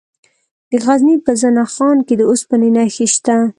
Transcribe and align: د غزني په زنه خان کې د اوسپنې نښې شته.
د 0.71 0.73
غزني 0.85 1.15
په 1.25 1.31
زنه 1.41 1.63
خان 1.73 1.97
کې 2.07 2.15
د 2.17 2.21
اوسپنې 2.29 2.69
نښې 2.75 3.07
شته. 3.13 3.35